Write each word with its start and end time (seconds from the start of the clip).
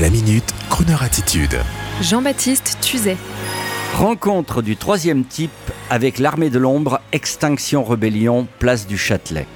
La 0.00 0.10
minute, 0.10 0.52
Kroneur 0.70 1.04
attitude. 1.04 1.56
Jean-Baptiste 2.02 2.78
Tuzet. 2.80 3.16
Rencontre 3.94 4.60
du 4.60 4.76
troisième 4.76 5.24
type 5.24 5.52
avec 5.88 6.18
l'armée 6.18 6.50
de 6.50 6.58
l'ombre, 6.58 7.00
Extinction 7.12 7.84
Rebellion, 7.84 8.48
place 8.58 8.88
du 8.88 8.98
Châtelet. 8.98 9.46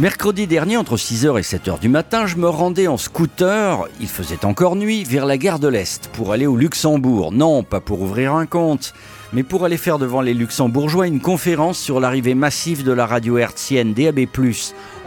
Mercredi 0.00 0.46
dernier, 0.46 0.78
entre 0.78 0.96
6h 0.96 1.38
et 1.38 1.42
7h 1.42 1.78
du 1.78 1.90
matin, 1.90 2.26
je 2.26 2.36
me 2.36 2.48
rendais 2.48 2.88
en 2.88 2.96
scooter, 2.96 3.86
il 4.00 4.08
faisait 4.08 4.44
encore 4.46 4.74
nuit, 4.74 5.04
vers 5.04 5.26
la 5.26 5.36
gare 5.36 5.58
de 5.58 5.68
l'Est 5.68 6.08
pour 6.14 6.32
aller 6.32 6.46
au 6.46 6.56
Luxembourg. 6.56 7.30
Non, 7.30 7.62
pas 7.62 7.80
pour 7.80 8.00
ouvrir 8.00 8.34
un 8.34 8.46
compte, 8.46 8.94
mais 9.34 9.42
pour 9.42 9.66
aller 9.66 9.76
faire 9.76 9.98
devant 9.98 10.22
les 10.22 10.32
luxembourgeois 10.32 11.06
une 11.06 11.20
conférence 11.20 11.78
sur 11.78 12.00
l'arrivée 12.00 12.34
massive 12.34 12.84
de 12.84 12.92
la 12.92 13.06
radio 13.06 13.36
hertzienne 13.36 13.92
DAB+, 13.92 14.26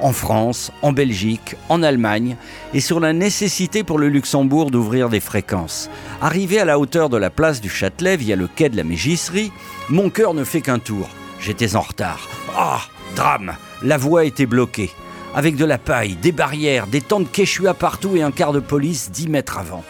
en 0.02 0.14
France, 0.14 0.72
en 0.84 0.92
Belgique, 0.92 1.56
en 1.68 1.82
Allemagne, 1.82 2.38
et 2.76 2.80
sur 2.80 3.00
la 3.00 3.12
nécessité 3.12 3.84
pour 3.84 3.98
le 3.98 4.08
Luxembourg 4.08 4.70
d'ouvrir 4.70 5.10
des 5.10 5.20
fréquences. 5.20 5.90
Arrivé 6.22 6.60
à 6.60 6.66
la 6.66 6.78
hauteur 6.78 7.10
de 7.10 7.18
la 7.18 7.32
place 7.32 7.60
du 7.60 7.70
Châtelet 7.70 8.18
via 8.18 8.36
le 8.36 8.48
quai 8.48 8.70
de 8.70 8.78
la 8.78 8.84
Mégisserie, 8.84 9.52
mon 9.90 10.12
cœur 10.12 10.36
ne 10.36 10.44
fait 10.44 10.62
qu'un 10.62 10.80
tour. 10.80 11.10
J'étais 11.42 11.76
en 11.76 11.82
retard. 11.82 12.30
Ah, 12.56 12.82
drame 13.16 13.56
La 13.84 13.98
voie 13.98 14.26
était 14.26 14.46
bloquée. 14.46 14.92
Avec 15.36 15.58
de 15.58 15.66
la 15.66 15.78
paille, 15.78 16.16
des 16.16 16.32
barrières, 16.32 16.88
des 16.88 17.02
tentes 17.02 17.32
quechua 17.32 17.74
partout 17.74 18.16
et 18.16 18.22
un 18.22 18.32
quart 18.32 18.54
de 18.54 18.62
police 18.62 19.12
dix 19.12 19.28
mètres 19.28 19.58
avant. 19.58 19.84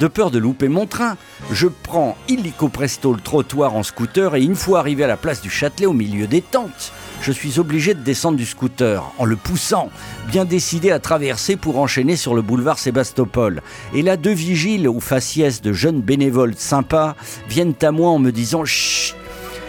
De 0.00 0.06
peur 0.06 0.30
de 0.30 0.38
louper 0.38 0.68
mon 0.68 0.86
train, 0.86 1.16
je 1.50 1.66
prends 1.66 2.16
illico 2.28 2.68
presto 2.68 3.12
le 3.12 3.20
trottoir 3.20 3.74
en 3.74 3.82
scooter 3.82 4.34
et 4.36 4.42
une 4.42 4.54
fois 4.54 4.80
arrivé 4.80 5.04
à 5.04 5.08
la 5.08 5.16
place 5.16 5.40
du 5.40 5.50
Châtelet 5.50 5.86
au 5.86 5.92
milieu 5.92 6.26
des 6.26 6.40
tentes, 6.42 6.92
je 7.20 7.32
suis 7.32 7.58
obligé 7.58 7.94
de 7.94 8.00
descendre 8.00 8.36
du 8.36 8.46
scooter 8.46 9.04
en 9.18 9.24
le 9.24 9.36
poussant, 9.36 9.90
bien 10.28 10.44
décidé 10.44 10.90
à 10.90 10.98
traverser 10.98 11.56
pour 11.56 11.78
enchaîner 11.78 12.16
sur 12.16 12.34
le 12.34 12.42
boulevard 12.42 12.78
Sébastopol. 12.78 13.62
Et 13.94 14.02
là, 14.02 14.16
deux 14.16 14.32
vigiles 14.32 14.88
ou 14.88 15.00
faciès 15.00 15.62
de 15.62 15.72
jeunes 15.72 16.00
bénévoles 16.00 16.54
sympas 16.56 17.16
viennent 17.48 17.74
à 17.82 17.90
moi 17.90 18.10
en 18.10 18.18
me 18.18 18.30
disant 18.30 18.64
Chut, 18.64 19.16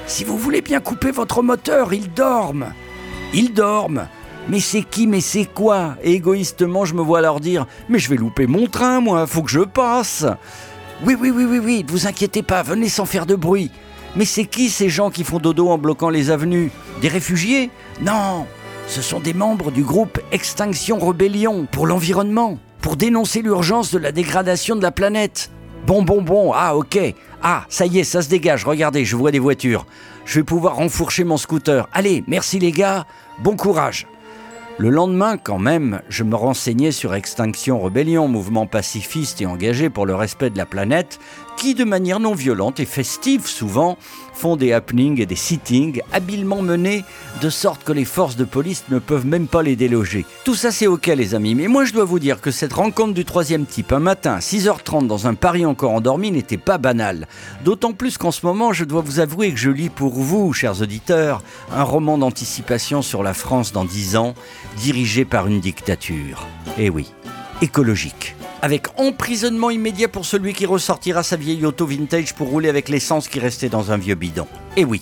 si 0.06 0.24
vous 0.24 0.38
voulez 0.38 0.62
bien 0.62 0.80
couper 0.80 1.12
votre 1.12 1.42
moteur, 1.42 1.94
ils 1.94 2.12
dorment. 2.12 2.74
Ils 3.34 3.54
dorment. 3.54 4.08
Mais 4.48 4.60
c'est 4.60 4.82
qui, 4.82 5.06
mais 5.06 5.22
c'est 5.22 5.46
quoi? 5.46 5.96
Et 6.02 6.14
égoïstement, 6.14 6.86
je 6.86 6.96
me 6.96 7.02
vois 7.02 7.22
leur 7.22 7.40
dire 7.40 7.68
Mais 7.88 8.00
je 8.00 8.10
vais 8.10 8.16
louper 8.16 8.48
mon 8.48 8.66
train, 8.66 9.00
moi, 9.00 9.28
faut 9.28 9.44
que 9.44 9.52
je 9.52 9.60
passe. 9.60 10.26
Oui, 11.06 11.16
oui, 11.20 11.32
oui, 11.34 11.46
oui, 11.46 11.60
oui, 11.60 11.86
ne 11.86 11.92
vous 11.92 12.08
inquiétez 12.08 12.42
pas, 12.42 12.64
venez 12.64 12.90
sans 12.90 13.06
faire 13.06 13.26
de 13.26 13.36
bruit. 13.36 13.70
Mais 14.16 14.26
c'est 14.26 14.46
qui 14.46 14.70
ces 14.70 14.90
gens 14.90 15.12
qui 15.12 15.24
font 15.24 15.38
dodo 15.38 15.70
en 15.70 15.78
bloquant 15.78 16.10
les 16.10 16.32
avenues? 16.32 16.72
Des 17.02 17.08
réfugiés? 17.08 17.70
Non, 18.02 18.48
ce 18.88 19.04
sont 19.04 19.20
des 19.20 19.36
membres 19.36 19.72
du 19.72 19.84
groupe 19.84 20.20
Extinction 20.32 20.98
Rebellion 20.98 21.68
pour 21.72 21.86
l'environnement, 21.86 22.58
pour 22.82 22.96
dénoncer 22.96 23.44
l'urgence 23.44 23.92
de 23.92 24.00
la 24.00 24.12
dégradation 24.12 24.76
de 24.76 24.82
la 24.82 24.92
planète. 24.92 25.52
Bon, 25.86 26.04
bon, 26.04 26.22
bon, 26.22 26.52
ah 26.54 26.76
ok. 26.76 27.00
Ah, 27.42 27.66
ça 27.70 27.86
y 27.86 28.00
est, 28.00 28.04
ça 28.04 28.22
se 28.22 28.30
dégage, 28.30 28.66
regardez, 28.66 29.06
je 29.06 29.16
vois 29.16 29.32
des 29.32 29.40
voitures. 29.40 29.86
Je 30.26 30.40
vais 30.40 30.44
pouvoir 30.44 30.80
enfourcher 30.80 31.24
mon 31.24 31.38
scooter. 31.38 31.88
Allez, 31.94 32.24
merci 32.28 32.60
les 32.60 32.72
gars, 32.72 33.06
bon 33.40 33.56
courage. 33.56 34.06
Le 34.80 34.90
lendemain, 34.90 35.36
quand 35.36 35.60
même, 35.60 36.02
je 36.08 36.24
me 36.24 36.38
renseignais 36.38 36.94
sur 36.94 37.14
Extinction 37.14 37.82
Rebellion, 37.82 38.30
mouvement 38.30 38.66
pacifiste 38.66 39.42
et 39.42 39.46
engagé 39.46 39.90
pour 39.90 40.06
le 40.06 40.16
respect 40.16 40.52
de 40.52 40.58
la 40.58 40.66
planète, 40.66 41.20
qui, 41.58 41.76
de 41.76 41.84
manière 41.84 42.22
non 42.22 42.34
violente 42.34 42.80
et 42.80 42.86
festive 42.86 43.46
souvent, 43.46 43.98
font 44.40 44.56
des 44.56 44.72
happenings 44.72 45.20
et 45.20 45.26
des 45.26 45.36
sittings 45.36 46.02
habilement 46.14 46.62
menés 46.62 47.04
de 47.42 47.50
sorte 47.50 47.84
que 47.84 47.92
les 47.92 48.06
forces 48.06 48.38
de 48.38 48.46
police 48.46 48.86
ne 48.90 48.98
peuvent 48.98 49.26
même 49.26 49.48
pas 49.48 49.62
les 49.62 49.76
déloger. 49.76 50.26
Tout 50.46 50.56
ça 50.56 50.72
c'est 50.72 50.88
ok 50.88 51.08
les 51.08 51.36
amis, 51.36 51.56
mais 51.56 51.68
moi 51.68 51.84
je 51.84 51.92
dois 51.92 52.06
vous 52.06 52.20
dire 52.20 52.40
que 52.40 52.50
cette 52.50 52.72
rencontre 52.72 53.14
du 53.14 53.26
troisième 53.26 53.66
type 53.66 53.92
un 53.92 54.00
matin 54.00 54.36
à 54.36 54.40
6h30 54.40 55.08
dans 55.08 55.28
un 55.28 55.34
Paris 55.34 55.66
encore 55.66 55.92
endormi 55.92 56.32
n'était 56.32 56.56
pas 56.56 56.78
banale. 56.78 57.28
D'autant 57.66 57.92
plus 57.92 58.18
qu'en 58.18 58.32
ce 58.32 58.46
moment 58.46 58.72
je 58.72 58.86
dois 58.86 59.02
vous 59.02 59.20
avouer 59.20 59.52
que 59.52 59.60
je 59.60 59.72
lis 59.72 59.90
pour 59.90 60.14
vous, 60.14 60.54
chers 60.54 60.82
auditeurs, 60.82 61.44
un 61.74 61.84
roman 61.84 62.18
d'anticipation 62.18 63.02
sur 63.02 63.24
la 63.24 63.34
France 63.34 63.74
dans 63.74 63.84
10 63.84 64.16
ans, 64.16 64.36
dirigé 64.78 65.26
par 65.26 65.48
une 65.48 65.60
dictature. 65.60 66.48
Eh 66.78 66.90
oui, 66.90 67.12
écologique 67.62 68.36
avec 68.62 68.88
emprisonnement 68.98 69.70
immédiat 69.70 70.08
pour 70.08 70.26
celui 70.26 70.54
qui 70.54 70.66
ressortira 70.66 71.24
sa 71.24 71.38
vieille 71.38 71.66
auto 71.66 71.86
vintage 71.86 72.34
pour 72.34 72.50
rouler 72.50 72.70
avec 72.70 72.90
l'essence 72.90 73.28
qui 73.28 73.40
restait 73.40 73.70
dans 73.70 73.92
un 73.92 73.98
vieux 73.98 74.16
bidon. 74.16 74.48
Et 74.76 74.86
oui, 74.86 75.02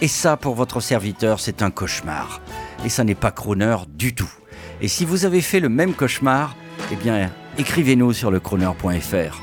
et 0.00 0.08
ça 0.08 0.36
pour 0.36 0.54
votre 0.54 0.80
serviteur, 0.80 1.40
c'est 1.40 1.62
un 1.62 1.70
cauchemar. 1.70 2.40
Et 2.84 2.88
ça 2.88 3.04
n'est 3.04 3.14
pas 3.14 3.30
crooner 3.30 3.76
du 3.88 4.14
tout. 4.14 4.30
Et 4.80 4.88
si 4.88 5.04
vous 5.04 5.24
avez 5.24 5.40
fait 5.40 5.60
le 5.60 5.68
même 5.68 5.94
cauchemar, 5.94 6.56
eh 6.92 6.96
bien, 6.96 7.30
écrivez-nous 7.58 8.12
sur 8.12 8.30
le 8.30 8.40
crooner.fr. 8.40 9.40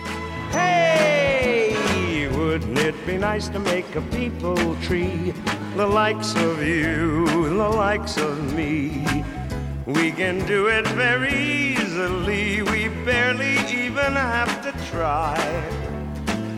Hey, 0.53 2.28
wouldn't 2.28 2.80
it 2.80 2.96
be 3.06 3.18
nice 3.19 3.50
to 3.50 3.59
make 3.59 3.86
a 3.96 4.01
people 4.16 4.75
tree? 4.81 5.34
The 5.78 5.88
likes 5.88 6.36
of 6.36 6.62
you, 6.62 7.25
the 7.25 7.75
likes 7.78 8.18
of 8.18 8.53
me. 8.56 9.06
We 9.89 10.11
can 10.11 10.45
do 10.45 10.67
it 10.67 10.88
very 10.89 11.33
easily. 11.33 12.61
We 12.61 12.89
barely 13.03 13.57
even 13.73 14.13
have 14.13 14.61
to 14.61 14.72
try. 14.91 15.35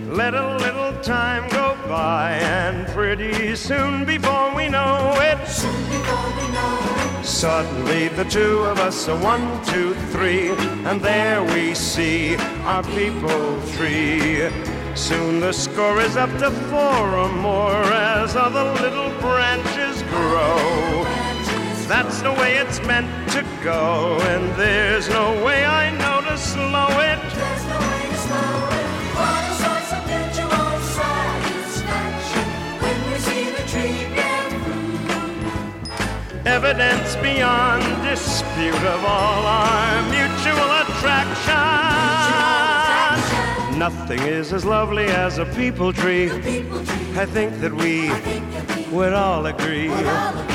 Let 0.09 0.34
a 0.34 0.58
little 0.58 0.92
time 1.02 1.47
go 1.47 1.78
by, 1.88 2.34
and 2.34 2.86
pretty 2.88 3.56
soon 3.56 4.03
before 4.03 4.53
we 4.53 4.68
know 4.68 5.14
it, 5.22 5.47
soon 5.47 5.81
before 5.86 6.28
we 6.36 6.52
know 6.52 7.19
it, 7.22 7.25
suddenly 7.25 8.09
the 8.09 8.25
two 8.25 8.66
of 8.66 8.80
us 8.80 9.08
are 9.08 9.18
one, 9.24 9.63
two, 9.63 9.94
three, 10.12 10.50
and 10.90 11.00
there 11.00 11.42
we 11.42 11.74
see 11.74 12.36
our 12.66 12.84
people 12.84 13.62
tree. 13.78 14.50
Soon 14.94 15.40
the 15.40 15.53
score 15.53 16.02
is 16.02 16.18
up 16.18 16.31
to 16.40 16.52
four 16.69 17.16
or 17.16 17.31
more 17.31 17.81
as 17.94 18.36
other 18.36 18.66
little 18.81 19.09
branches 19.22 20.03
grow. 20.12 21.31
That's 21.91 22.22
the 22.22 22.31
way 22.31 22.56
it's 22.56 22.79
meant 22.88 23.12
to 23.31 23.44
go, 23.62 24.18
and 24.31 24.56
there's 24.56 25.09
no 25.09 25.44
way 25.44 25.66
I 25.66 25.91
know 26.00 26.22
to 26.22 26.38
slow 26.38 26.88
it. 26.88 27.19
There's 27.35 27.66
no 27.68 27.79
way 27.91 28.03
to 28.07 28.18
slow 28.28 28.69
it. 28.79 28.88
What 29.19 29.44
a 29.52 29.53
source 29.62 29.91
of 29.97 30.03
mutual 30.07 30.72
satisfaction 31.00 32.47
when 32.81 32.97
we 33.12 33.16
see 33.28 33.44
the 33.57 33.63
tree 33.74 34.07
bear 34.16 34.44
fruit. 34.63 36.47
Evidence 36.47 37.09
beyond 37.18 37.84
dispute 38.07 38.84
of 38.96 39.03
all 39.03 39.46
our 39.46 40.01
mutual 40.18 40.72
attraction. 40.84 41.59
Nothing 43.78 44.22
is 44.22 44.53
as 44.53 44.63
lovely 44.63 45.07
as 45.07 45.40
a 45.40 45.46
people 45.46 45.91
tree. 45.91 46.30
People 46.41 46.85
tree, 46.85 47.19
I 47.19 47.25
think 47.25 47.59
that 47.59 47.74
we 47.74 48.07
think 48.12 48.50
that 48.53 48.78
we 48.78 48.85
would 48.96 49.12
all 49.12 49.46
agree. 49.46 49.90
would 49.90 50.06
all 50.06 50.38
agree. 50.40 50.50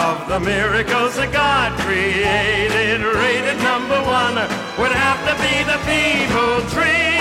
Of 0.00 0.28
the 0.28 0.40
miracles 0.40 1.16
that 1.16 1.30
God 1.30 1.78
created, 1.80 3.04
rated 3.04 3.58
number 3.62 4.00
one 4.00 4.34
would 4.80 4.94
have 4.96 5.20
to 5.28 5.34
be 5.44 5.54
the 5.68 5.76
people 5.84 6.64
tree. 6.72 7.20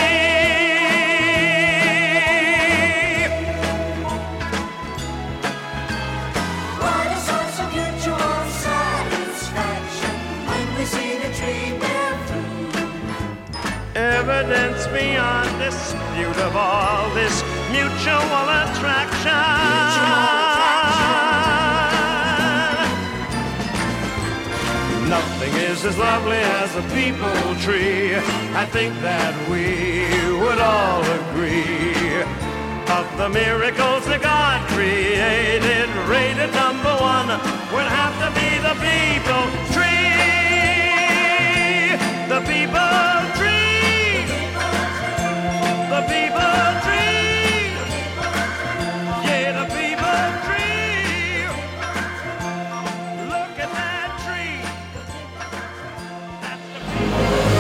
What 6.80 7.08
a 7.12 7.20
source 7.20 7.60
of 7.60 7.68
mutual 7.76 8.40
satisfaction 8.64 10.16
when 10.48 10.68
we 10.80 10.86
see 10.88 11.20
the 11.20 11.30
tree 11.36 11.76
bear 11.84 12.16
fruit. 12.32 12.80
Evidence 13.94 14.88
beyond 14.88 15.52
dispute 15.60 16.40
of 16.48 16.56
all 16.56 17.14
this 17.14 17.44
mutual 17.76 18.48
attraction. 18.64 19.59
Is 25.70 25.86
as 25.86 25.98
lovely 26.00 26.38
as 26.38 26.76
a 26.76 26.82
people 26.98 27.56
tree. 27.62 28.16
I 28.56 28.66
think 28.66 28.92
that 29.02 29.34
we 29.52 30.10
would 30.42 30.58
all 30.58 31.04
agree. 31.22 32.24
Of 32.98 33.06
the 33.22 33.30
miracles 33.30 34.04
that 34.10 34.22
God 34.24 34.68
created, 34.74 35.79